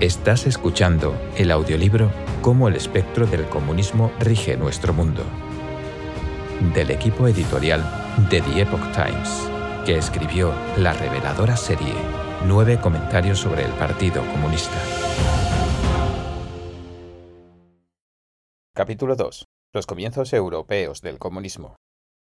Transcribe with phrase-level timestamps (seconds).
[0.00, 2.08] Estás escuchando el audiolibro
[2.40, 5.24] Cómo el espectro del comunismo rige nuestro mundo,
[6.72, 7.82] del equipo editorial
[8.30, 9.50] de The Epoch Times,
[9.84, 11.94] que escribió la reveladora serie
[12.46, 14.78] Nueve comentarios sobre el Partido Comunista.
[18.76, 19.46] Capítulo 2.
[19.74, 21.74] Los comienzos europeos del comunismo.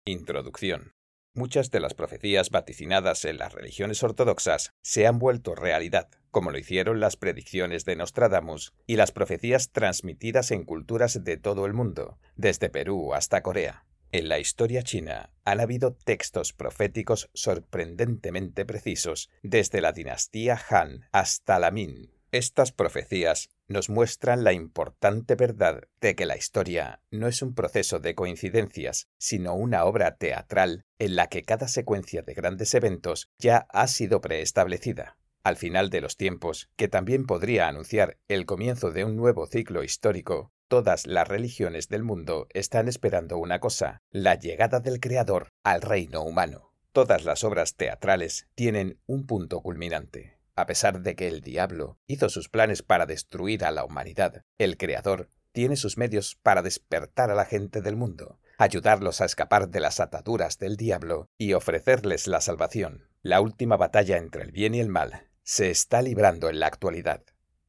[0.05, 0.93] Introducción.
[1.35, 6.59] Muchas de las profecías vaticinadas en las religiones ortodoxas se han vuelto realidad, como lo
[6.59, 12.19] hicieron las predicciones de Nostradamus y las profecías transmitidas en culturas de todo el mundo,
[12.37, 13.87] desde Perú hasta Corea.
[14.11, 21.59] En la historia china han habido textos proféticos sorprendentemente precisos, desde la dinastía Han hasta
[21.59, 22.11] la Min.
[22.33, 27.99] Estas profecías nos muestran la importante verdad de que la historia no es un proceso
[27.99, 33.67] de coincidencias, sino una obra teatral en la que cada secuencia de grandes eventos ya
[33.69, 35.19] ha sido preestablecida.
[35.45, 39.85] Al final de los tiempos, que también podría anunciar el comienzo de un nuevo ciclo
[39.85, 45.83] histórico, todas las religiones del mundo están esperando una cosa, la llegada del Creador al
[45.83, 46.73] reino humano.
[46.93, 50.42] Todas las obras teatrales tienen un punto culminante.
[50.55, 54.77] A pesar de que el diablo hizo sus planes para destruir a la humanidad, el
[54.77, 59.81] Creador tiene sus medios para despertar a la gente del mundo, ayudarlos a escapar de
[59.81, 63.09] las ataduras del diablo y ofrecerles la salvación.
[63.23, 67.23] La última batalla entre el bien y el mal se está librando en la actualidad.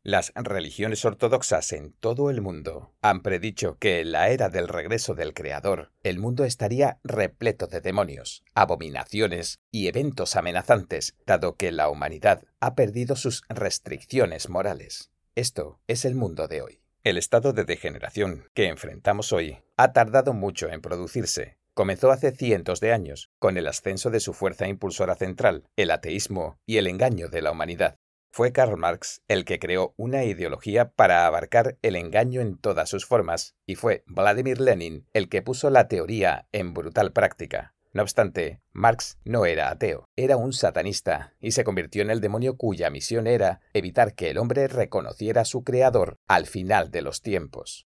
[0.06, 5.16] Las religiones ortodoxas en todo el mundo han predicho que en la era del regreso
[5.16, 11.88] del Creador el mundo estaría repleto de demonios, abominaciones y eventos amenazantes, dado que la
[11.88, 15.10] humanidad ha perdido sus restricciones morales.
[15.36, 16.82] Esto es el mundo de hoy.
[17.06, 21.60] El estado de degeneración que enfrentamos hoy ha tardado mucho en producirse.
[21.74, 26.58] Comenzó hace cientos de años, con el ascenso de su fuerza impulsora central, el ateísmo
[26.66, 27.96] y el engaño de la humanidad.
[28.36, 33.06] Fue Karl Marx el que creó una ideología para abarcar el engaño en todas sus
[33.06, 37.76] formas, y fue Vladimir Lenin el que puso la teoría en brutal práctica.
[37.92, 42.58] No obstante, Marx no era ateo, era un satanista, y se convirtió en el demonio
[42.58, 47.22] cuya misión era evitar que el hombre reconociera a su creador al final de los
[47.22, 47.88] tiempos.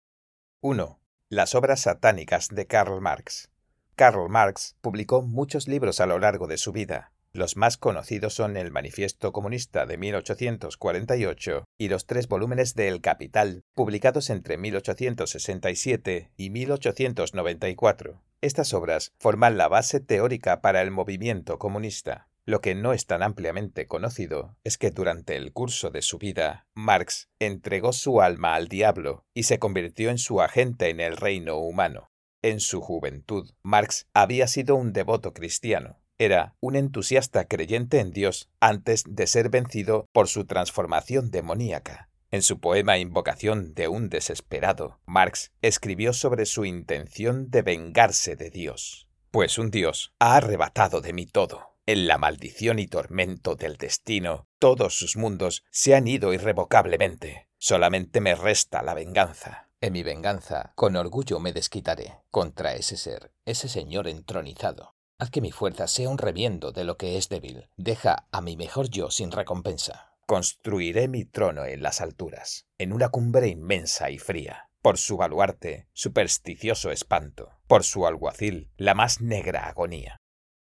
[0.60, 1.00] 1.
[1.30, 3.50] Las obras satánicas de Karl Marx.
[3.96, 8.56] Karl Marx publicó muchos libros a lo largo de su vida, los más conocidos son
[8.56, 16.32] el Manifiesto Comunista de 1848 y los tres volúmenes de El Capital, publicados entre 1867
[16.36, 18.22] y 1894.
[18.40, 22.28] Estas obras forman la base teórica para el movimiento comunista.
[22.46, 26.66] Lo que no es tan ampliamente conocido es que durante el curso de su vida,
[26.74, 31.58] Marx entregó su alma al diablo y se convirtió en su agente en el reino
[31.58, 32.08] humano.
[32.40, 38.48] En su juventud, Marx había sido un devoto cristiano, era un entusiasta creyente en Dios
[38.60, 42.10] antes de ser vencido por su transformación demoníaca.
[42.30, 48.50] En su poema Invocación de un desesperado, Marx escribió sobre su intención de vengarse de
[48.50, 49.08] Dios.
[49.30, 51.76] Pues un Dios ha arrebatado de mí todo.
[51.86, 57.48] En la maldición y tormento del destino, todos sus mundos se han ido irrevocablemente.
[57.56, 59.70] Solamente me resta la venganza.
[59.80, 64.97] En mi venganza, con orgullo me desquitaré contra ese ser, ese señor entronizado.
[65.20, 67.68] Haz que mi fuerza sea un remiendo de lo que es débil.
[67.76, 70.14] Deja a mi mejor yo sin recompensa.
[70.26, 74.70] Construiré mi trono en las alturas, en una cumbre inmensa y fría.
[74.80, 77.58] Por su baluarte, supersticioso espanto.
[77.66, 80.18] Por su alguacil, la más negra agonía.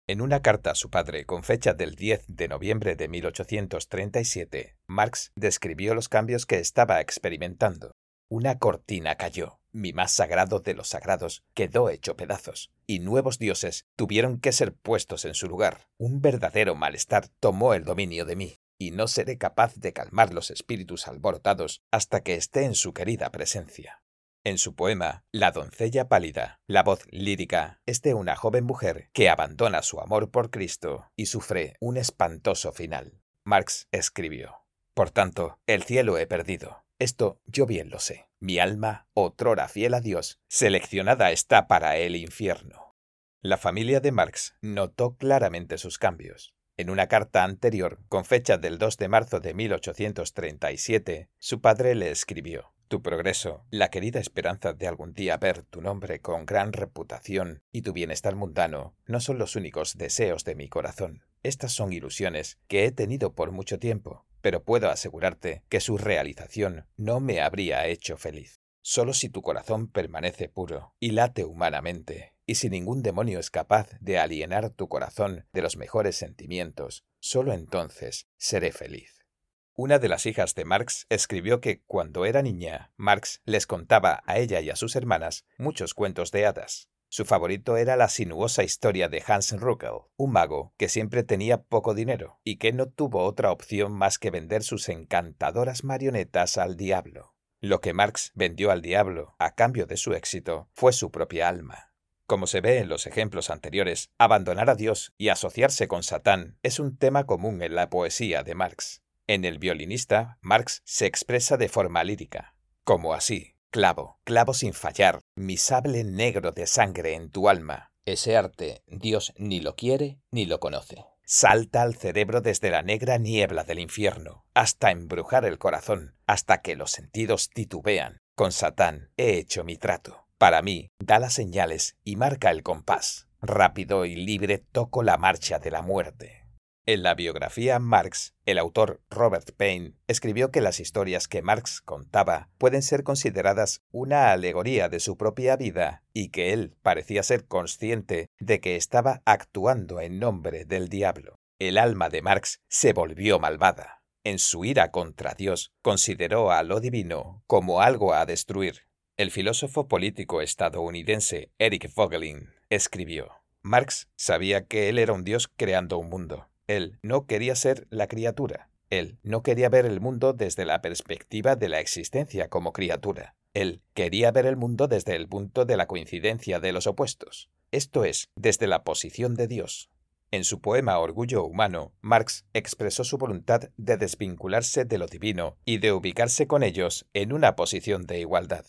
[0.09, 5.33] En una carta a su padre con fecha del 10 de noviembre de 1837, Marx
[5.37, 7.93] describió los cambios que estaba experimentando.
[8.31, 13.87] Una cortina cayó, mi más sagrado de los sagrados quedó hecho pedazos, y nuevos dioses
[13.95, 15.89] tuvieron que ser puestos en su lugar.
[15.99, 20.51] Un verdadero malestar tomó el dominio de mí, y no seré capaz de calmar los
[20.51, 24.03] espíritus alborotados hasta que esté en su querida presencia.
[24.45, 29.29] En su poema La doncella pálida, la voz lírica es de una joven mujer que
[29.29, 33.21] abandona su amor por Cristo y sufre un espantoso final.
[33.45, 34.65] Marx escribió,
[34.95, 38.29] Por tanto, el cielo he perdido, esto yo bien lo sé.
[38.39, 42.95] Mi alma, otrora fiel a Dios, seleccionada está para el infierno.
[43.41, 46.55] La familia de Marx notó claramente sus cambios.
[46.77, 52.11] En una carta anterior, con fecha del 2 de marzo de 1837, su padre le
[52.11, 57.63] escribió Tu progreso, la querida esperanza de algún día ver tu nombre con gran reputación
[57.73, 61.25] y tu bienestar mundano, no son los únicos deseos de mi corazón.
[61.43, 66.87] Estas son ilusiones que he tenido por mucho tiempo, pero puedo asegurarte que su realización
[66.97, 68.61] no me habría hecho feliz.
[68.81, 73.89] Solo si tu corazón permanece puro y late humanamente, y si ningún demonio es capaz
[73.99, 79.27] de alienar tu corazón de los mejores sentimientos, solo entonces seré feliz.
[79.75, 84.39] Una de las hijas de Marx escribió que cuando era niña, Marx les contaba a
[84.39, 86.89] ella y a sus hermanas muchos cuentos de hadas.
[87.17, 91.95] Su favorito era la sinuosa historia de Hans Ruckel, un mago que siempre tenía poco
[91.95, 97.35] dinero y que no tuvo otra opción más que vender sus encantadoras marionetas al diablo.
[97.59, 101.95] Lo que Marx vendió al diablo a cambio de su éxito fue su propia alma.
[102.27, 106.79] Como se ve en los ejemplos anteriores, abandonar a Dios y asociarse con Satán es
[106.79, 109.01] un tema común en la poesía de Marx.
[109.27, 112.55] En el violinista, Marx se expresa de forma lírica,
[112.85, 117.91] como así, clavo, clavo sin fallar, mi sable negro de sangre en tu alma.
[118.05, 121.05] Ese arte Dios ni lo quiere ni lo conoce.
[121.25, 126.77] Salta al cerebro desde la negra niebla del infierno, hasta embrujar el corazón, hasta que
[126.77, 128.19] los sentidos titubean.
[128.37, 130.29] Con Satán he hecho mi trato.
[130.39, 133.27] Para mí, da las señales y marca el compás.
[133.41, 136.46] Rápido y libre toco la marcha de la muerte.
[136.89, 142.49] En la biografía Marx, el autor Robert Payne escribió que las historias que Marx contaba
[142.59, 148.31] pueden ser consideradas una alegoría de su propia vida y que él parecía ser consciente
[148.39, 151.41] de que estaba actuando en nombre del diablo.
[151.59, 154.05] El alma de Marx se volvió malvada.
[154.23, 158.83] En su ira contra Dios, consideró a lo divino como algo a destruir.
[159.17, 165.99] El filósofo político estadounidense Eric Vogelin escribió, Marx sabía que él era un dios creando
[165.99, 168.71] un mundo él no quería ser la criatura.
[168.91, 173.35] Él no quería ver el mundo desde la perspectiva de la existencia como criatura.
[173.53, 178.05] Él quería ver el mundo desde el punto de la coincidencia de los opuestos, esto
[178.05, 179.91] es, desde la posición de Dios.
[180.31, 185.79] En su poema Orgullo Humano, Marx expresó su voluntad de desvincularse de lo divino y
[185.79, 188.67] de ubicarse con ellos en una posición de igualdad.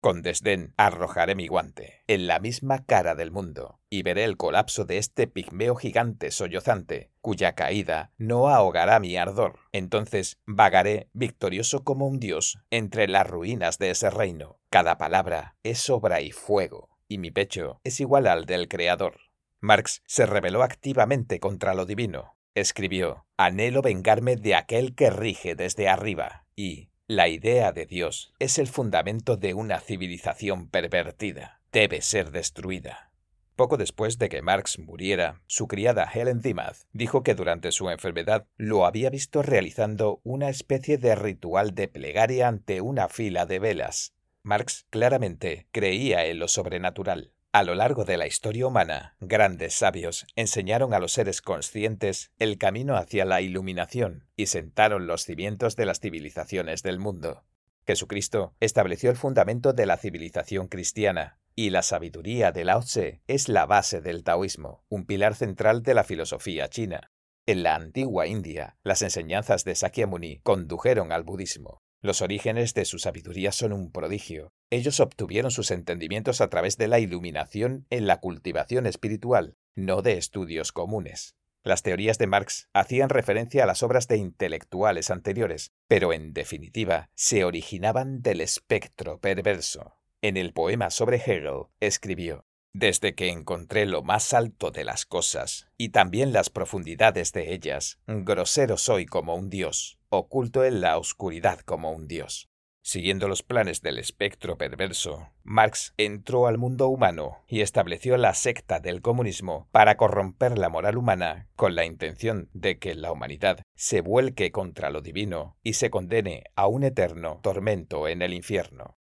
[0.00, 4.84] Con desdén arrojaré mi guante en la misma cara del mundo y veré el colapso
[4.84, 9.58] de este pigmeo gigante sollozante, cuya caída no ahogará mi ardor.
[9.72, 14.60] Entonces vagaré victorioso como un dios entre las ruinas de ese reino.
[14.70, 19.18] Cada palabra es obra y fuego, y mi pecho es igual al del Creador.
[19.60, 22.36] Marx se rebeló activamente contra lo divino.
[22.54, 28.58] Escribió, Anhelo vengarme de aquel que rige desde arriba, y, la idea de Dios es
[28.58, 31.62] el fundamento de una civilización pervertida.
[31.72, 33.10] Debe ser destruida.
[33.56, 38.46] Poco después de que Marx muriera, su criada Helen Dimath dijo que durante su enfermedad
[38.58, 44.12] lo había visto realizando una especie de ritual de plegaria ante una fila de velas.
[44.42, 47.32] Marx claramente creía en lo sobrenatural.
[47.58, 52.56] A lo largo de la historia humana, grandes sabios enseñaron a los seres conscientes el
[52.56, 57.42] camino hacia la iluminación y sentaron los cimientos de las civilizaciones del mundo.
[57.84, 63.48] Jesucristo estableció el fundamento de la civilización cristiana, y la sabiduría de Lao Tse es
[63.48, 67.10] la base del taoísmo, un pilar central de la filosofía china.
[67.44, 71.82] En la antigua India, las enseñanzas de Sakyamuni condujeron al budismo.
[72.00, 74.52] Los orígenes de su sabiduría son un prodigio.
[74.70, 80.12] Ellos obtuvieron sus entendimientos a través de la iluminación en la cultivación espiritual, no de
[80.12, 81.34] estudios comunes.
[81.64, 87.10] Las teorías de Marx hacían referencia a las obras de intelectuales anteriores, pero en definitiva
[87.14, 89.96] se originaban del espectro perverso.
[90.22, 95.66] En el poema sobre Hegel escribió desde que encontré lo más alto de las cosas
[95.76, 101.60] y también las profundidades de ellas, grosero soy como un dios, oculto en la oscuridad
[101.60, 102.48] como un dios.
[102.82, 108.80] Siguiendo los planes del espectro perverso, Marx entró al mundo humano y estableció la secta
[108.80, 114.00] del comunismo para corromper la moral humana con la intención de que la humanidad se
[114.00, 118.96] vuelque contra lo divino y se condene a un eterno tormento en el infierno.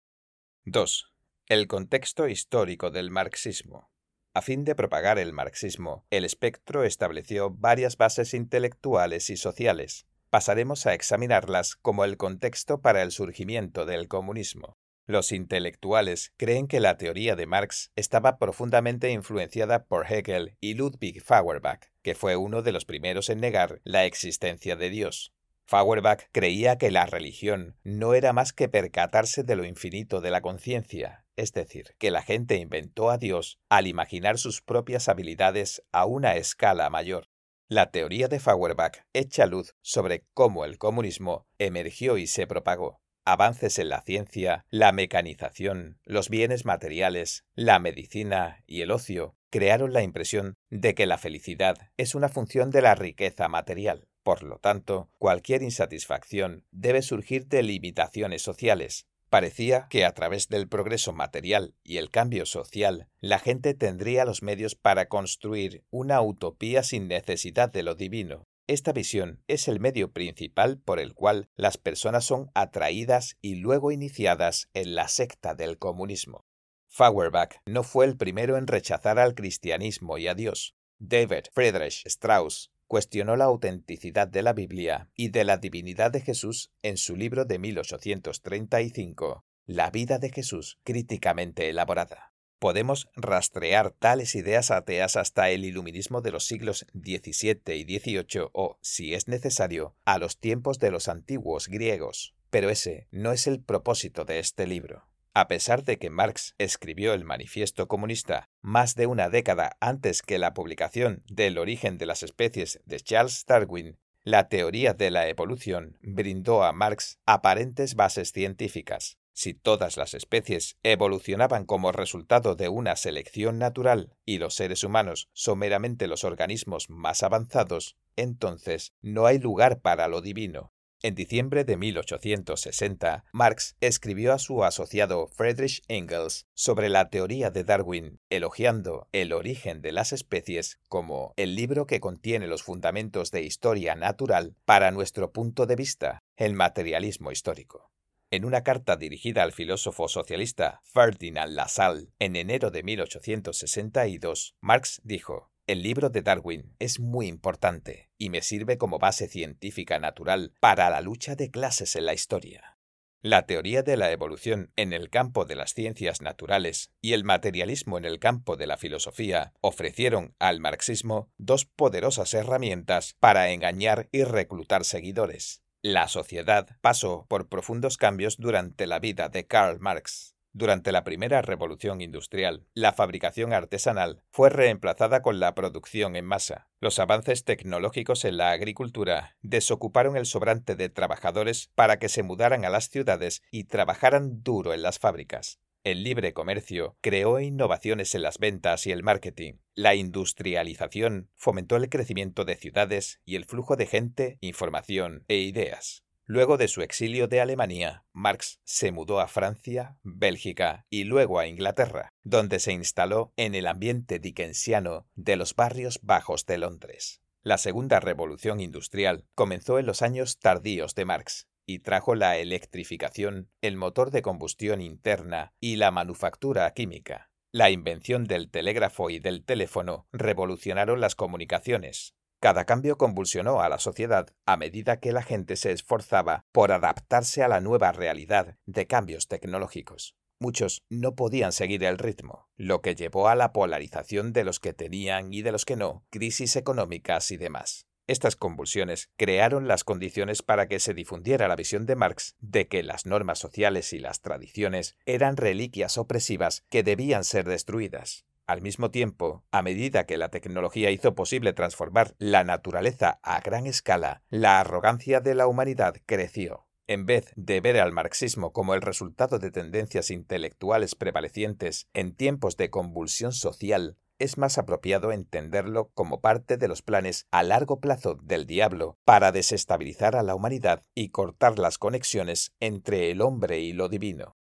[0.64, 1.12] 2.
[1.46, 3.92] El contexto histórico del marxismo.
[4.34, 10.08] A fin de propagar el marxismo, el espectro estableció varias bases intelectuales y sociales.
[10.30, 14.76] Pasaremos a examinarlas como el contexto para el surgimiento del comunismo.
[15.06, 21.22] Los intelectuales creen que la teoría de Marx estaba profundamente influenciada por Hegel y Ludwig
[21.22, 25.32] Feuerbach, que fue uno de los primeros en negar la existencia de Dios.
[25.64, 30.40] Feuerbach creía que la religión no era más que percatarse de lo infinito de la
[30.40, 36.04] conciencia, es decir, que la gente inventó a Dios al imaginar sus propias habilidades a
[36.04, 37.28] una escala mayor.
[37.68, 43.00] La teoría de Feuerbach echa luz sobre cómo el comunismo emergió y se propagó.
[43.24, 49.92] Avances en la ciencia, la mecanización, los bienes materiales, la medicina y el ocio crearon
[49.92, 54.06] la impresión de que la felicidad es una función de la riqueza material.
[54.22, 59.08] Por lo tanto, cualquier insatisfacción debe surgir de limitaciones sociales.
[59.28, 64.42] Parecía que a través del progreso material y el cambio social, la gente tendría los
[64.42, 68.46] medios para construir una utopía sin necesidad de lo divino.
[68.68, 73.92] Esta visión es el medio principal por el cual las personas son atraídas y luego
[73.92, 76.44] iniciadas en la secta del comunismo.
[76.88, 80.74] Feuerbach no fue el primero en rechazar al cristianismo y a Dios.
[80.98, 86.72] David Friedrich Strauss cuestionó la autenticidad de la Biblia y de la divinidad de Jesús
[86.82, 92.32] en su libro de 1835, La vida de Jesús, críticamente elaborada.
[92.58, 98.78] Podemos rastrear tales ideas ateas hasta el iluminismo de los siglos XVII y XVIII o,
[98.80, 102.34] si es necesario, a los tiempos de los antiguos griegos.
[102.48, 105.06] Pero ese no es el propósito de este libro.
[105.38, 110.38] A pesar de que Marx escribió el Manifiesto Comunista más de una década antes que
[110.38, 115.98] la publicación del origen de las especies de Charles Darwin, la teoría de la evolución
[116.00, 119.18] brindó a Marx aparentes bases científicas.
[119.34, 125.28] Si todas las especies evolucionaban como resultado de una selección natural y los seres humanos
[125.34, 130.72] son meramente los organismos más avanzados, entonces no hay lugar para lo divino.
[131.02, 137.64] En diciembre de 1860, Marx escribió a su asociado Friedrich Engels sobre la teoría de
[137.64, 143.42] Darwin, elogiando El origen de las especies como el libro que contiene los fundamentos de
[143.42, 147.90] historia natural para nuestro punto de vista, el materialismo histórico.
[148.30, 155.52] En una carta dirigida al filósofo socialista Ferdinand Lassalle en enero de 1862, Marx dijo,
[155.66, 160.88] el libro de Darwin es muy importante y me sirve como base científica natural para
[160.90, 162.78] la lucha de clases en la historia.
[163.20, 167.98] La teoría de la evolución en el campo de las ciencias naturales y el materialismo
[167.98, 174.22] en el campo de la filosofía ofrecieron al marxismo dos poderosas herramientas para engañar y
[174.22, 175.62] reclutar seguidores.
[175.82, 180.35] La sociedad pasó por profundos cambios durante la vida de Karl Marx.
[180.56, 186.70] Durante la primera revolución industrial, la fabricación artesanal fue reemplazada con la producción en masa.
[186.80, 192.64] Los avances tecnológicos en la agricultura desocuparon el sobrante de trabajadores para que se mudaran
[192.64, 195.60] a las ciudades y trabajaran duro en las fábricas.
[195.84, 199.58] El libre comercio creó innovaciones en las ventas y el marketing.
[199.74, 206.05] La industrialización fomentó el crecimiento de ciudades y el flujo de gente, información e ideas.
[206.28, 211.46] Luego de su exilio de Alemania, Marx se mudó a Francia, Bélgica y luego a
[211.46, 217.22] Inglaterra, donde se instaló en el ambiente dickensiano de los barrios bajos de Londres.
[217.44, 223.48] La segunda revolución industrial comenzó en los años tardíos de Marx y trajo la electrificación,
[223.60, 227.30] el motor de combustión interna y la manufactura química.
[227.52, 232.16] La invención del telégrafo y del teléfono revolucionaron las comunicaciones.
[232.46, 237.42] Cada cambio convulsionó a la sociedad a medida que la gente se esforzaba por adaptarse
[237.42, 240.14] a la nueva realidad de cambios tecnológicos.
[240.38, 244.72] Muchos no podían seguir el ritmo, lo que llevó a la polarización de los que
[244.72, 247.88] tenían y de los que no, crisis económicas y demás.
[248.06, 252.84] Estas convulsiones crearon las condiciones para que se difundiera la visión de Marx de que
[252.84, 258.24] las normas sociales y las tradiciones eran reliquias opresivas que debían ser destruidas.
[258.46, 263.66] Al mismo tiempo, a medida que la tecnología hizo posible transformar la naturaleza a gran
[263.66, 266.68] escala, la arrogancia de la humanidad creció.
[266.86, 272.56] En vez de ver al marxismo como el resultado de tendencias intelectuales prevalecientes en tiempos
[272.56, 278.14] de convulsión social, es más apropiado entenderlo como parte de los planes a largo plazo
[278.14, 283.72] del diablo para desestabilizar a la humanidad y cortar las conexiones entre el hombre y
[283.72, 284.36] lo divino.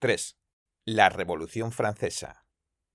[0.00, 0.36] 3.
[0.84, 2.43] La Revolución Francesa.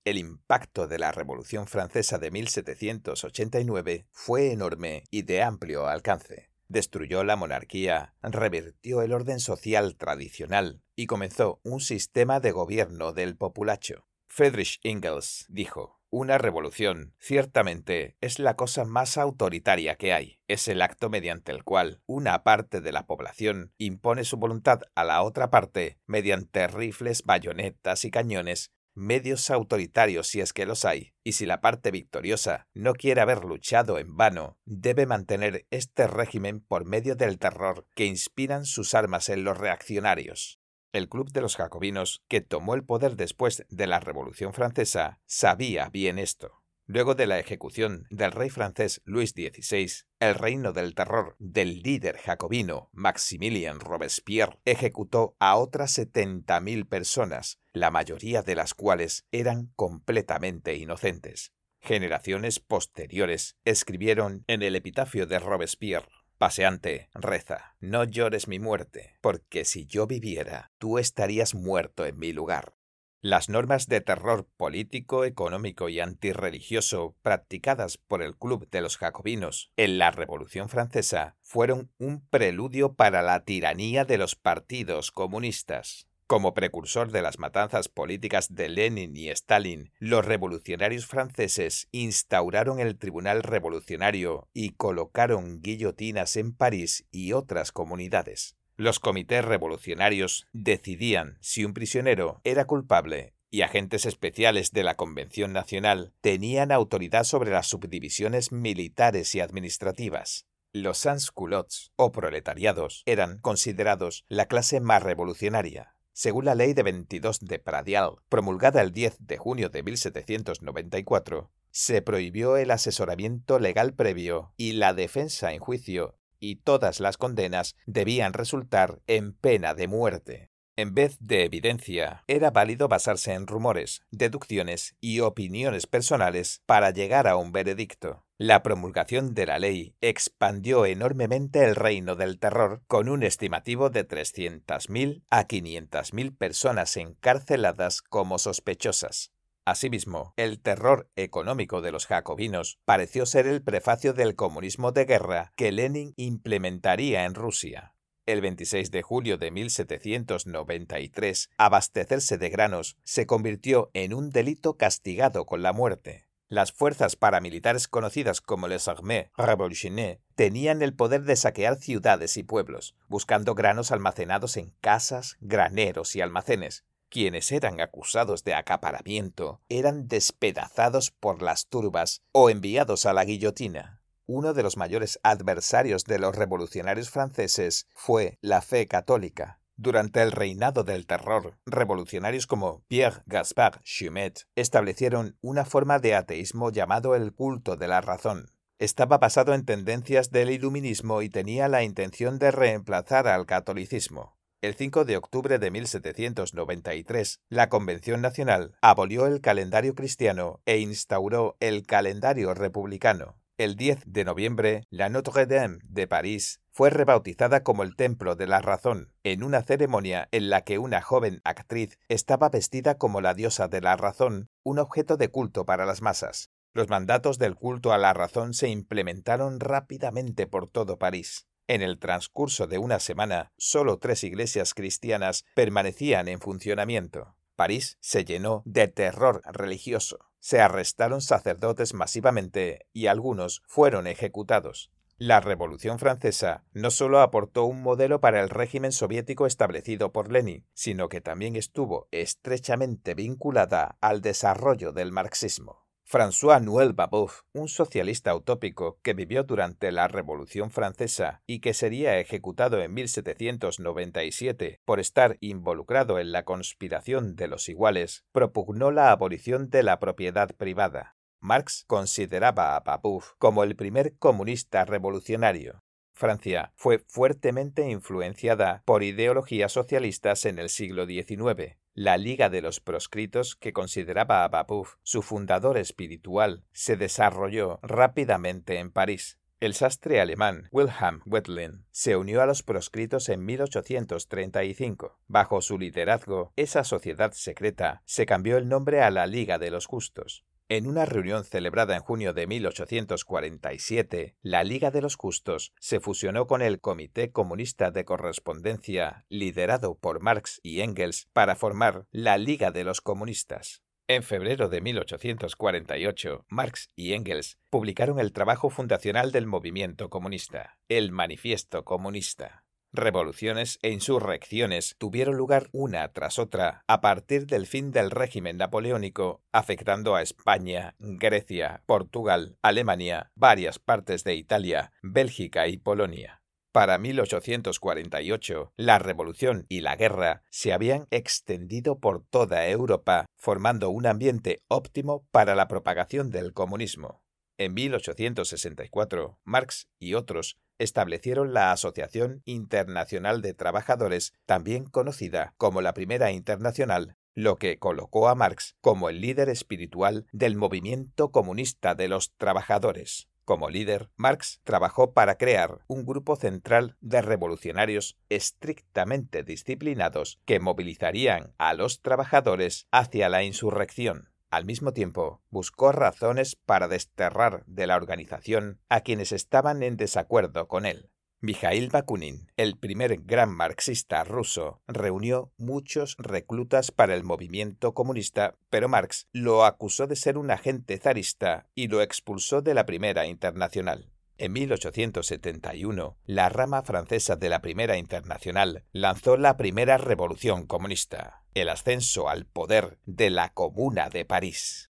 [0.02, 6.50] El impacto de la Revolución Francesa de 1789 fue enorme y de amplio alcance.
[6.68, 13.36] Destruyó la monarquía, revirtió el orden social tradicional y comenzó un sistema de gobierno del
[13.36, 14.06] populacho.
[14.26, 20.40] Friedrich Engels dijo, una revolución, ciertamente, es la cosa más autoritaria que hay.
[20.48, 25.04] Es el acto mediante el cual una parte de la población impone su voluntad a
[25.04, 31.14] la otra parte mediante rifles, bayonetas y cañones, medios autoritarios si es que los hay,
[31.24, 36.60] y si la parte victoriosa no quiere haber luchado en vano, debe mantener este régimen
[36.60, 40.60] por medio del terror que inspiran sus armas en los reaccionarios.
[40.92, 45.88] El Club de los Jacobinos, que tomó el poder después de la Revolución Francesa, sabía
[45.88, 46.59] bien esto.
[46.92, 52.16] Luego de la ejecución del rey francés Luis XVI, el reino del terror del líder
[52.16, 60.74] jacobino Maximilien Robespierre ejecutó a otras 70.000 personas, la mayoría de las cuales eran completamente
[60.74, 61.52] inocentes.
[61.80, 69.64] Generaciones posteriores escribieron en el epitafio de Robespierre Paseante, reza, no llores mi muerte, porque
[69.64, 72.79] si yo viviera, tú estarías muerto en mi lugar.
[73.22, 79.70] Las normas de terror político, económico y antirreligioso practicadas por el Club de los Jacobinos
[79.76, 86.06] en la Revolución Francesa fueron un preludio para la tiranía de los partidos comunistas.
[86.26, 92.96] Como precursor de las matanzas políticas de Lenin y Stalin, los revolucionarios franceses instauraron el
[92.96, 98.56] Tribunal Revolucionario y colocaron guillotinas en París y otras comunidades.
[98.80, 105.52] Los comités revolucionarios decidían si un prisionero era culpable y agentes especiales de la Convención
[105.52, 110.46] Nacional tenían autoridad sobre las subdivisiones militares y administrativas.
[110.72, 115.94] Los sans-culottes o proletariados eran considerados la clase más revolucionaria.
[116.14, 122.00] Según la ley de 22 de Pradial, promulgada el 10 de junio de 1794, se
[122.00, 128.32] prohibió el asesoramiento legal previo y la defensa en juicio y todas las condenas debían
[128.32, 130.50] resultar en pena de muerte.
[130.76, 137.28] En vez de evidencia, era válido basarse en rumores, deducciones y opiniones personales para llegar
[137.28, 138.24] a un veredicto.
[138.38, 144.08] La promulgación de la ley expandió enormemente el reino del terror, con un estimativo de
[144.08, 149.32] 300.000 a 500.000 personas encarceladas como sospechosas.
[149.70, 155.52] Asimismo, el terror económico de los jacobinos pareció ser el prefacio del comunismo de guerra
[155.54, 157.94] que Lenin implementaría en Rusia.
[158.26, 165.46] El 26 de julio de 1793, abastecerse de granos se convirtió en un delito castigado
[165.46, 166.26] con la muerte.
[166.48, 172.42] Las fuerzas paramilitares conocidas como les armées révolutionnaires tenían el poder de saquear ciudades y
[172.42, 180.08] pueblos, buscando granos almacenados en casas, graneros y almacenes, quienes eran acusados de acaparamiento eran
[180.08, 184.00] despedazados por las turbas o enviados a la guillotina.
[184.26, 189.60] Uno de los mayores adversarios de los revolucionarios franceses fue la fe católica.
[189.76, 196.70] Durante el reinado del terror, revolucionarios como Pierre Gaspard Chumet establecieron una forma de ateísmo
[196.70, 198.52] llamado el culto de la razón.
[198.78, 204.39] Estaba basado en tendencias del iluminismo y tenía la intención de reemplazar al catolicismo.
[204.62, 211.56] El 5 de octubre de 1793, la Convención Nacional abolió el calendario cristiano e instauró
[211.60, 213.38] el calendario republicano.
[213.56, 218.60] El 10 de noviembre, la Notre-Dame de París fue rebautizada como el Templo de la
[218.60, 223.66] Razón, en una ceremonia en la que una joven actriz estaba vestida como la diosa
[223.66, 226.50] de la razón, un objeto de culto para las masas.
[226.74, 231.46] Los mandatos del culto a la razón se implementaron rápidamente por todo París.
[231.66, 237.36] En el transcurso de una semana, solo tres iglesias cristianas permanecían en funcionamiento.
[237.56, 240.30] París se llenó de terror religioso.
[240.38, 244.90] Se arrestaron sacerdotes masivamente y algunos fueron ejecutados.
[245.18, 250.64] La Revolución Francesa no solo aportó un modelo para el régimen soviético establecido por Lenin,
[250.72, 255.89] sino que también estuvo estrechamente vinculada al desarrollo del marxismo.
[256.12, 262.18] François Noël Babeuf, un socialista utópico que vivió durante la Revolución Francesa y que sería
[262.18, 269.70] ejecutado en 1797 por estar involucrado en la conspiración de los iguales, propugnó la abolición
[269.70, 271.14] de la propiedad privada.
[271.38, 275.84] Marx consideraba a Babeuf como el primer comunista revolucionario.
[276.12, 282.80] Francia fue fuertemente influenciada por ideologías socialistas en el siglo XIX, la Liga de los
[282.80, 289.38] Proscritos, que consideraba a Babeuf su fundador espiritual, se desarrolló rápidamente en París.
[289.60, 295.18] El sastre alemán Wilhelm Wettlin se unió a los proscritos en 1835.
[295.26, 299.84] Bajo su liderazgo, esa sociedad secreta se cambió el nombre a la Liga de los
[299.84, 300.46] Justos.
[300.70, 306.46] En una reunión celebrada en junio de 1847, la Liga de los Justos se fusionó
[306.46, 312.70] con el Comité Comunista de Correspondencia, liderado por Marx y Engels, para formar la Liga
[312.70, 313.82] de los Comunistas.
[314.06, 321.10] En febrero de 1848, Marx y Engels publicaron el trabajo fundacional del movimiento comunista, el
[321.10, 322.64] Manifiesto Comunista.
[322.92, 329.42] Revoluciones e insurrecciones tuvieron lugar una tras otra a partir del fin del régimen napoleónico,
[329.52, 336.42] afectando a España, Grecia, Portugal, Alemania, varias partes de Italia, Bélgica y Polonia.
[336.72, 344.06] Para 1848, la revolución y la guerra se habían extendido por toda Europa, formando un
[344.06, 347.22] ambiente óptimo para la propagación del comunismo.
[347.60, 355.92] En 1864, Marx y otros establecieron la Asociación Internacional de Trabajadores, también conocida como la
[355.92, 362.08] Primera Internacional, lo que colocó a Marx como el líder espiritual del movimiento comunista de
[362.08, 363.28] los trabajadores.
[363.44, 371.52] Como líder, Marx trabajó para crear un grupo central de revolucionarios estrictamente disciplinados que movilizarían
[371.58, 374.29] a los trabajadores hacia la insurrección.
[374.50, 380.66] Al mismo tiempo, buscó razones para desterrar de la organización a quienes estaban en desacuerdo
[380.66, 381.08] con él.
[381.42, 388.88] Mikhail Bakunin, el primer gran marxista ruso, reunió muchos reclutas para el movimiento comunista, pero
[388.88, 394.10] Marx lo acusó de ser un agente zarista y lo expulsó de la Primera Internacional.
[394.36, 401.68] En 1871, la rama francesa de la Primera Internacional lanzó la primera revolución comunista, el
[401.68, 404.90] ascenso al poder de la Comuna de París.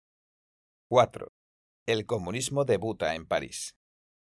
[0.89, 1.31] 4.
[1.85, 3.77] El comunismo debuta en París.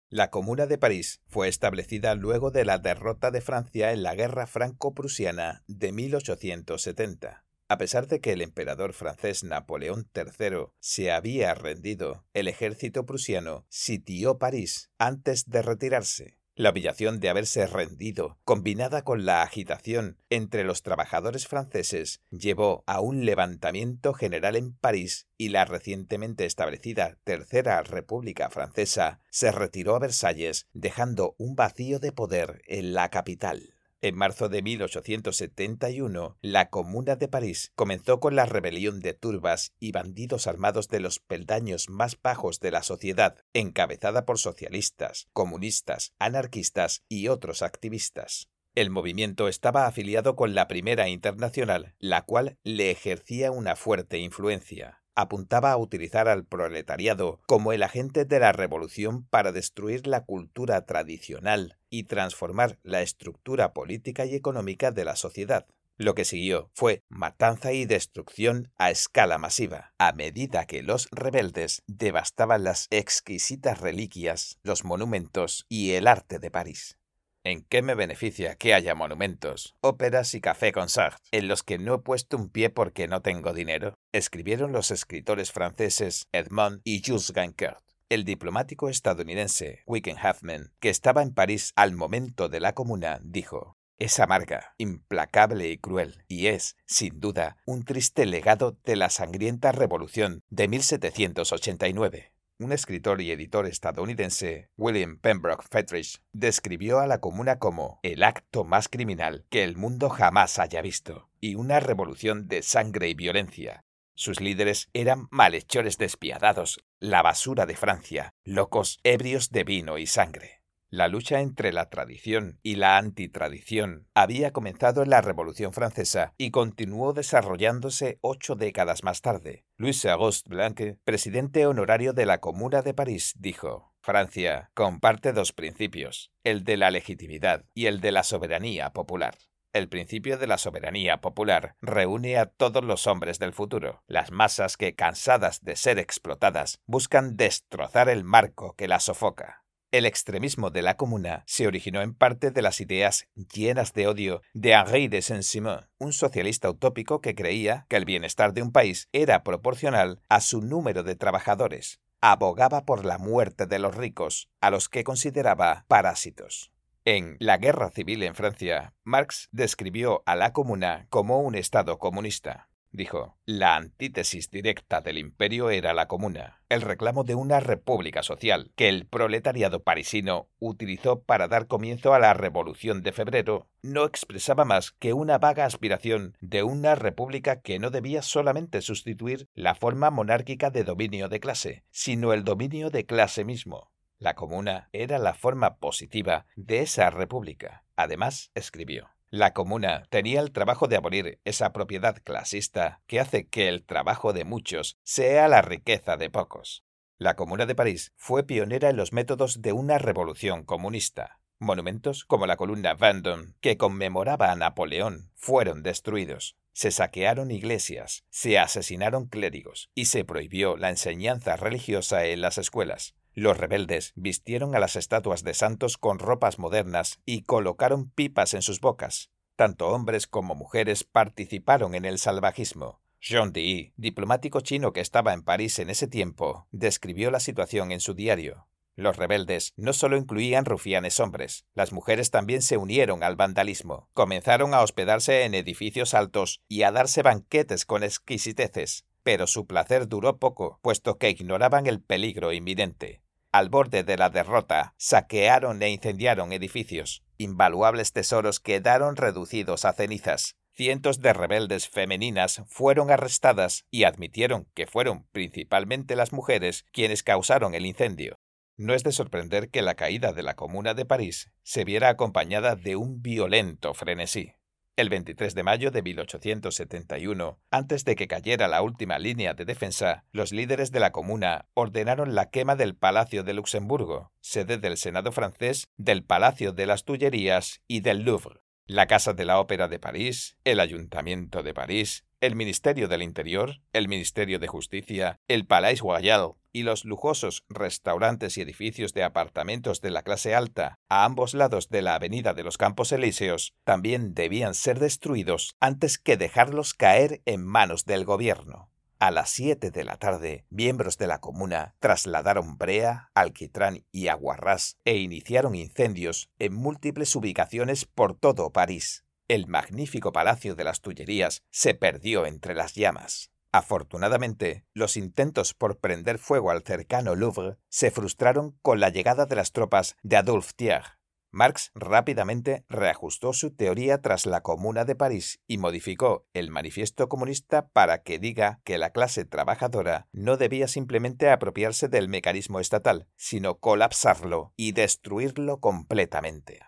[0.08, 4.46] La Comuna de París fue establecida luego de la derrota de Francia en la Guerra
[4.46, 7.44] Franco-Prusiana de 1870.
[7.68, 13.64] A pesar de que el emperador francés Napoleón III se había rendido, el ejército prusiano
[13.70, 16.41] sitió París antes de retirarse.
[16.54, 23.00] La humillación de haberse rendido, combinada con la agitación entre los trabajadores franceses, llevó a
[23.00, 30.00] un levantamiento general en París y la recientemente establecida Tercera República Francesa se retiró a
[30.00, 33.71] Versalles, dejando un vacío de poder en la capital.
[34.04, 39.92] En marzo de 1871, la Comuna de París comenzó con la rebelión de turbas y
[39.92, 47.04] bandidos armados de los peldaños más bajos de la sociedad, encabezada por socialistas, comunistas, anarquistas
[47.08, 48.48] y otros activistas.
[48.74, 55.01] El movimiento estaba afiliado con la Primera Internacional, la cual le ejercía una fuerte influencia
[55.14, 60.84] apuntaba a utilizar al proletariado como el agente de la revolución para destruir la cultura
[60.86, 65.66] tradicional y transformar la estructura política y económica de la sociedad.
[65.98, 71.82] Lo que siguió fue matanza y destrucción a escala masiva, a medida que los rebeldes
[71.86, 76.98] devastaban las exquisitas reliquias, los monumentos y el arte de París.
[77.44, 81.76] ¿En qué me beneficia que haya monumentos, óperas y café con Sartre, en los que
[81.76, 83.94] no he puesto un pie porque no tengo dinero?
[84.12, 87.80] Escribieron los escritores franceses Edmond y Jules Gancourt.
[88.08, 93.76] El diplomático estadounidense Wicken Huffman, que estaba en París al momento de la comuna, dijo:
[93.98, 99.72] es amarga, implacable y cruel, y es, sin duda, un triste legado de la sangrienta
[99.72, 102.31] revolución de 1789.
[102.62, 108.62] Un escritor y editor estadounidense, William Pembroke Fettridge, describió a la comuna como el acto
[108.62, 113.82] más criminal que el mundo jamás haya visto, y una revolución de sangre y violencia.
[114.14, 120.61] Sus líderes eran malhechores despiadados, la basura de Francia, locos ebrios de vino y sangre.
[120.92, 126.50] La lucha entre la tradición y la antitradición había comenzado en la Revolución Francesa y
[126.50, 129.64] continuó desarrollándose ocho décadas más tarde.
[129.78, 136.30] Louis Auguste Blanque, presidente honorario de la Comuna de París, dijo: Francia comparte dos principios,
[136.44, 139.38] el de la legitimidad y el de la soberanía popular.
[139.72, 144.76] El principio de la soberanía popular reúne a todos los hombres del futuro, las masas
[144.76, 149.61] que, cansadas de ser explotadas, buscan destrozar el marco que las sofoca.
[149.92, 154.40] El extremismo de la comuna se originó en parte de las ideas llenas de odio
[154.54, 159.10] de Henri de Saint-Simon, un socialista utópico que creía que el bienestar de un país
[159.12, 162.00] era proporcional a su número de trabajadores.
[162.22, 166.72] Abogaba por la muerte de los ricos, a los que consideraba parásitos.
[167.04, 172.70] En La Guerra Civil en Francia, Marx describió a la comuna como un Estado comunista
[172.92, 178.70] dijo, la antítesis directa del imperio era la comuna, el reclamo de una república social,
[178.76, 184.64] que el proletariado parisino utilizó para dar comienzo a la Revolución de Febrero, no expresaba
[184.64, 190.10] más que una vaga aspiración de una república que no debía solamente sustituir la forma
[190.10, 193.90] monárquica de dominio de clase, sino el dominio de clase mismo.
[194.18, 197.84] La comuna era la forma positiva de esa república.
[197.96, 203.68] Además, escribió, la comuna tenía el trabajo de abolir esa propiedad clasista que hace que
[203.68, 206.84] el trabajo de muchos sea la riqueza de pocos.
[207.16, 211.38] La Comuna de París fue pionera en los métodos de una revolución comunista.
[211.58, 216.58] Monumentos como la columna Vendôme, que conmemoraba a Napoleón, fueron destruidos.
[216.74, 223.14] Se saquearon iglesias, se asesinaron clérigos y se prohibió la enseñanza religiosa en las escuelas.
[223.34, 228.62] Los rebeldes vistieron a las estatuas de santos con ropas modernas y colocaron pipas en
[228.62, 229.30] sus bocas.
[229.56, 233.00] Tanto hombres como mujeres participaron en el salvajismo.
[233.20, 238.00] Jean Di, diplomático chino que estaba en París en ese tiempo, describió la situación en
[238.00, 238.66] su diario.
[238.94, 244.74] Los rebeldes no solo incluían rufianes hombres, las mujeres también se unieron al vandalismo, comenzaron
[244.74, 250.38] a hospedarse en edificios altos y a darse banquetes con exquisiteces, pero su placer duró
[250.38, 253.22] poco, puesto que ignoraban el peligro inminente.
[253.52, 257.22] al borde de la derrota, saquearon e incendiaron edificios.
[257.36, 260.56] Invaluables tesoros quedaron reducidos a cenizas.
[260.74, 267.74] Cientos de rebeldes femeninas fueron arrestadas y admitieron que fueron principalmente las mujeres quienes causaron
[267.74, 268.38] el incendio.
[268.78, 272.74] No es de sorprender que la caída de la Comuna de París se viera acompañada
[272.74, 274.54] de un violento frenesí.
[274.94, 280.26] El 23 de mayo de 1871, antes de que cayera la última línea de defensa,
[280.32, 285.32] los líderes de la Comuna ordenaron la quema del Palacio de Luxemburgo, sede del Senado
[285.32, 289.98] francés, del Palacio de las Tullerías y del Louvre la Casa de la Ópera de
[289.98, 296.00] París, el Ayuntamiento de París, el Ministerio del Interior, el Ministerio de Justicia, el Palais
[296.00, 301.54] Royal y los lujosos restaurantes y edificios de apartamentos de la clase alta a ambos
[301.54, 306.94] lados de la Avenida de los Campos Elíseos también debían ser destruidos antes que dejarlos
[306.94, 308.91] caer en manos del gobierno.
[309.22, 314.98] A las siete de la tarde, miembros de la comuna trasladaron brea, alquitrán y aguarrás
[315.04, 319.24] e iniciaron incendios en múltiples ubicaciones por todo París.
[319.46, 323.52] El magnífico Palacio de las Tullerías se perdió entre las llamas.
[323.70, 329.54] Afortunadamente, los intentos por prender fuego al cercano Louvre se frustraron con la llegada de
[329.54, 331.12] las tropas de Adolphe Thiers,
[331.54, 337.88] Marx rápidamente reajustó su teoría tras la Comuna de París y modificó el manifiesto comunista
[337.88, 343.78] para que diga que la clase trabajadora no debía simplemente apropiarse del mecanismo estatal, sino
[343.78, 346.80] colapsarlo y destruirlo completamente.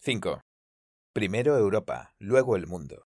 [0.00, 0.40] 5.
[1.12, 3.04] Primero Europa, luego el mundo.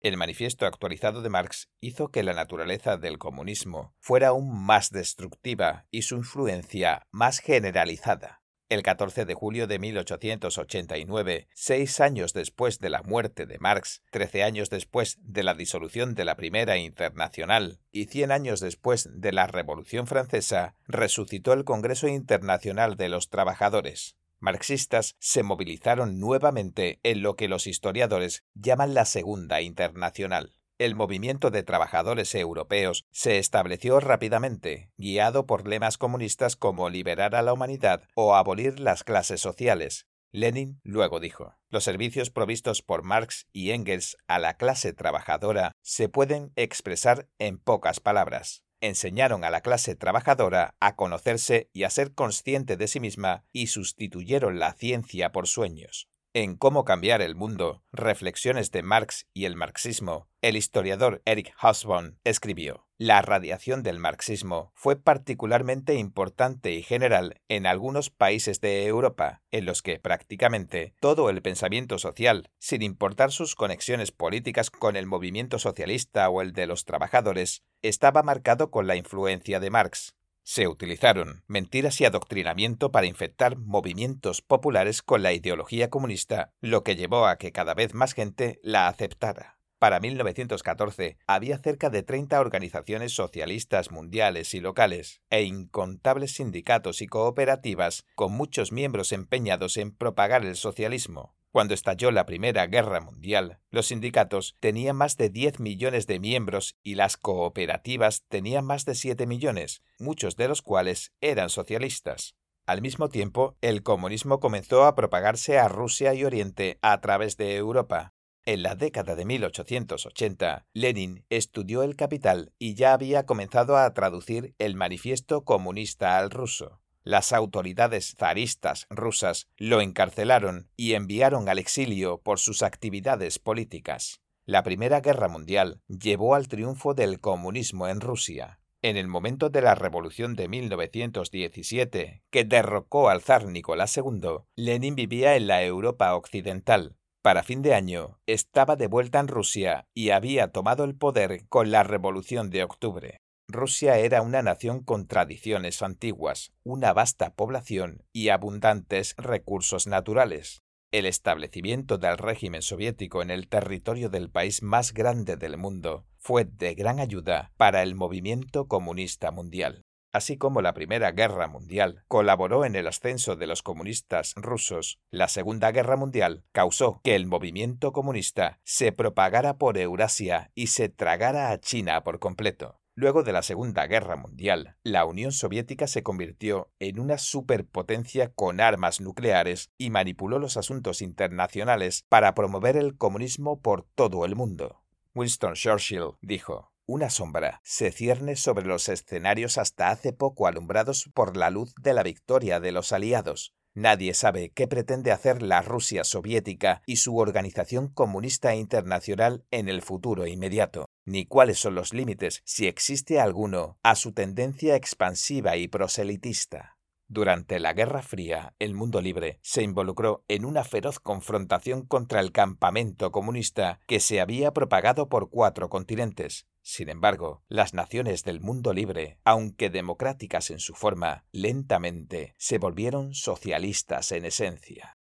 [0.00, 5.86] El manifiesto actualizado de Marx hizo que la naturaleza del comunismo fuera aún más destructiva
[5.90, 8.37] y su influencia más generalizada.
[8.68, 14.42] El 14 de julio de 1889, seis años después de la muerte de Marx, trece
[14.42, 19.46] años después de la disolución de la Primera Internacional y cien años después de la
[19.46, 24.16] Revolución Francesa, resucitó el Congreso Internacional de los Trabajadores.
[24.38, 31.50] Marxistas se movilizaron nuevamente en lo que los historiadores llaman la Segunda Internacional el movimiento
[31.50, 38.04] de trabajadores europeos se estableció rápidamente, guiado por lemas comunistas como liberar a la humanidad
[38.14, 40.06] o abolir las clases sociales.
[40.30, 46.08] Lenin luego dijo, los servicios provistos por Marx y Engels a la clase trabajadora se
[46.08, 48.62] pueden expresar en pocas palabras.
[48.80, 53.68] Enseñaron a la clase trabajadora a conocerse y a ser consciente de sí misma y
[53.68, 56.08] sustituyeron la ciencia por sueños.
[56.40, 62.18] En Cómo cambiar el mundo, reflexiones de Marx y el marxismo, el historiador Eric Hobsbawm
[62.22, 69.42] escribió, La radiación del marxismo fue particularmente importante y general en algunos países de Europa,
[69.50, 75.06] en los que prácticamente todo el pensamiento social, sin importar sus conexiones políticas con el
[75.06, 80.14] movimiento socialista o el de los trabajadores, estaba marcado con la influencia de Marx.
[80.50, 86.96] Se utilizaron mentiras y adoctrinamiento para infectar movimientos populares con la ideología comunista, lo que
[86.96, 89.58] llevó a que cada vez más gente la aceptara.
[89.78, 97.08] Para 1914 había cerca de 30 organizaciones socialistas mundiales y locales e incontables sindicatos y
[97.08, 101.36] cooperativas con muchos miembros empeñados en propagar el socialismo.
[101.50, 106.76] Cuando estalló la Primera Guerra Mundial, los sindicatos tenían más de 10 millones de miembros
[106.82, 112.34] y las cooperativas tenían más de 7 millones, muchos de los cuales eran socialistas.
[112.66, 117.56] Al mismo tiempo, el comunismo comenzó a propagarse a Rusia y Oriente a través de
[117.56, 118.12] Europa.
[118.44, 124.54] En la década de 1880, Lenin estudió el capital y ya había comenzado a traducir
[124.58, 126.82] el manifiesto comunista al ruso.
[127.04, 134.20] Las autoridades zaristas rusas lo encarcelaron y enviaron al exilio por sus actividades políticas.
[134.44, 138.60] La Primera Guerra Mundial llevó al triunfo del comunismo en Rusia.
[138.80, 144.94] En el momento de la Revolución de 1917, que derrocó al zar Nicolás II, Lenin
[144.94, 146.96] vivía en la Europa occidental.
[147.20, 151.70] Para fin de año, estaba de vuelta en Rusia y había tomado el poder con
[151.70, 153.20] la Revolución de Octubre.
[153.50, 160.60] Rusia era una nación con tradiciones antiguas, una vasta población y abundantes recursos naturales.
[160.92, 166.44] El establecimiento del régimen soviético en el territorio del país más grande del mundo fue
[166.44, 169.80] de gran ayuda para el movimiento comunista mundial.
[170.12, 175.28] Así como la Primera Guerra Mundial colaboró en el ascenso de los comunistas rusos, la
[175.28, 181.50] Segunda Guerra Mundial causó que el movimiento comunista se propagara por Eurasia y se tragara
[181.50, 182.78] a China por completo.
[183.00, 188.60] Luego de la Segunda Guerra Mundial, la Unión Soviética se convirtió en una superpotencia con
[188.60, 194.82] armas nucleares y manipuló los asuntos internacionales para promover el comunismo por todo el mundo.
[195.14, 201.36] Winston Churchill dijo, una sombra se cierne sobre los escenarios hasta hace poco alumbrados por
[201.36, 203.54] la luz de la victoria de los aliados.
[203.74, 209.82] Nadie sabe qué pretende hacer la Rusia soviética y su organización comunista internacional en el
[209.82, 215.68] futuro inmediato, ni cuáles son los límites, si existe alguno, a su tendencia expansiva y
[215.68, 216.78] proselitista.
[217.10, 222.32] Durante la Guerra Fría, el mundo libre se involucró en una feroz confrontación contra el
[222.32, 226.46] campamento comunista que se había propagado por cuatro continentes.
[226.70, 233.14] Sin embargo, las naciones del mundo libre, aunque democráticas en su forma, lentamente se volvieron
[233.14, 234.97] socialistas en esencia.